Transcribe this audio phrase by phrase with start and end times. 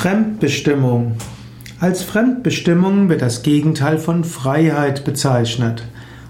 [0.00, 1.16] Fremdbestimmung.
[1.80, 5.82] Als Fremdbestimmung wird das Gegenteil von Freiheit bezeichnet.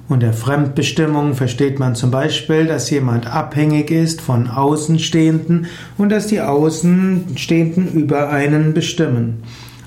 [0.09, 5.67] Unter Fremdbestimmung versteht man zum Beispiel, dass jemand abhängig ist von Außenstehenden
[5.99, 9.43] und dass die Außenstehenden über einen bestimmen.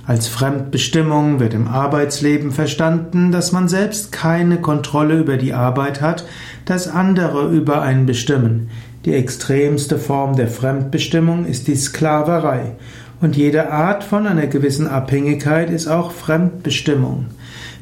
[0.05, 6.27] Als Fremdbestimmung wird im Arbeitsleben verstanden, dass man selbst keine Kontrolle über die Arbeit hat,
[6.65, 8.69] dass andere über einen bestimmen.
[9.05, 12.73] Die extremste Form der Fremdbestimmung ist die Sklaverei.
[13.21, 17.27] Und jede Art von einer gewissen Abhängigkeit ist auch Fremdbestimmung.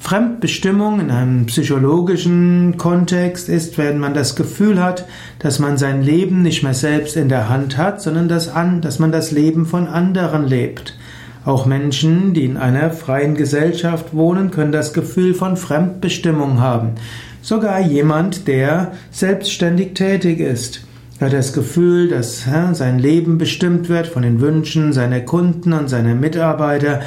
[0.01, 5.05] Fremdbestimmung in einem psychologischen Kontext ist, wenn man das Gefühl hat,
[5.39, 8.99] dass man sein Leben nicht mehr selbst in der Hand hat, sondern dass, an, dass
[8.99, 10.97] man das Leben von anderen lebt.
[11.45, 16.95] Auch Menschen, die in einer freien Gesellschaft wohnen, können das Gefühl von Fremdbestimmung haben.
[17.41, 20.85] Sogar jemand, der selbstständig tätig ist.
[21.19, 25.89] Er hat das Gefühl, dass sein Leben bestimmt wird von den Wünschen seiner Kunden und
[25.89, 27.01] seiner Mitarbeiter,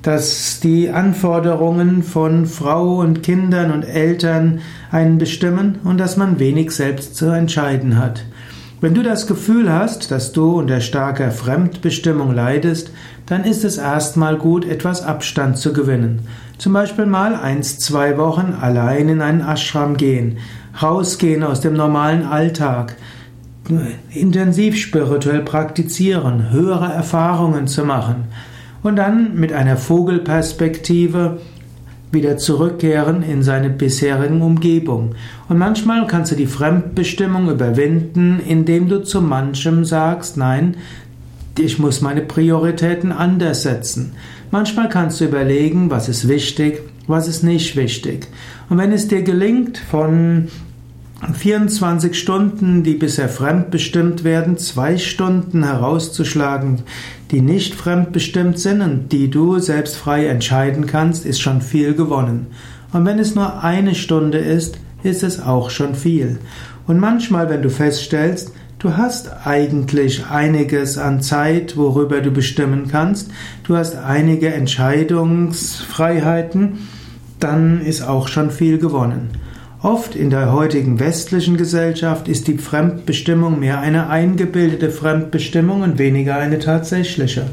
[0.00, 6.70] dass die Anforderungen von Frau und Kindern und Eltern einen bestimmen und dass man wenig
[6.70, 8.24] selbst zu entscheiden hat.
[8.80, 12.90] Wenn du das Gefühl hast, dass du unter starker Fremdbestimmung leidest,
[13.26, 16.20] dann ist es erstmal gut, etwas Abstand zu gewinnen.
[16.56, 20.38] Zum Beispiel mal eins, zwei Wochen allein in einen Ashram gehen,
[20.80, 22.96] rausgehen aus dem normalen Alltag,
[24.10, 28.24] intensiv spirituell praktizieren, höhere Erfahrungen zu machen
[28.82, 31.38] und dann mit einer Vogelperspektive
[32.10, 35.14] wieder zurückkehren in seine bisherigen Umgebung.
[35.48, 40.76] Und manchmal kannst du die Fremdbestimmung überwinden, indem du zu manchem sagst, nein,
[41.58, 44.12] ich muss meine Prioritäten anders setzen.
[44.50, 48.28] Manchmal kannst du überlegen, was ist wichtig, was ist nicht wichtig.
[48.70, 50.48] Und wenn es dir gelingt, von
[51.20, 56.82] 24 Stunden, die bisher fremdbestimmt werden, zwei Stunden herauszuschlagen,
[57.32, 62.46] die nicht fremdbestimmt sind und die du selbst frei entscheiden kannst, ist schon viel gewonnen.
[62.92, 66.38] Und wenn es nur eine Stunde ist, ist es auch schon viel.
[66.86, 73.32] Und manchmal, wenn du feststellst, du hast eigentlich einiges an Zeit, worüber du bestimmen kannst,
[73.64, 76.78] du hast einige Entscheidungsfreiheiten,
[77.40, 79.30] dann ist auch schon viel gewonnen.
[79.80, 86.36] Oft in der heutigen westlichen Gesellschaft ist die Fremdbestimmung mehr eine eingebildete Fremdbestimmung und weniger
[86.36, 87.46] eine tatsächliche.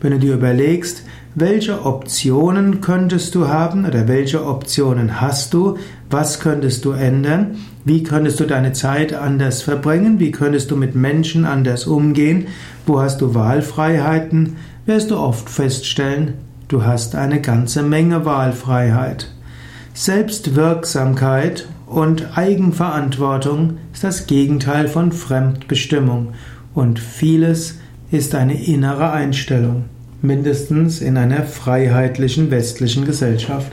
[0.00, 1.02] Wenn du dir überlegst,
[1.34, 5.76] welche Optionen könntest du haben oder welche Optionen hast du,
[6.08, 10.94] was könntest du ändern, wie könntest du deine Zeit anders verbringen, wie könntest du mit
[10.94, 12.46] Menschen anders umgehen,
[12.86, 16.34] wo hast du Wahlfreiheiten, wirst du oft feststellen,
[16.68, 19.33] du hast eine ganze Menge Wahlfreiheit.
[19.96, 26.34] Selbstwirksamkeit und Eigenverantwortung ist das Gegenteil von Fremdbestimmung
[26.74, 27.78] und vieles
[28.10, 29.84] ist eine innere Einstellung,
[30.20, 33.70] mindestens in einer freiheitlichen westlichen Gesellschaft.